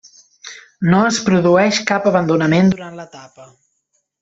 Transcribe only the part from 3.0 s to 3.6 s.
l'etapa.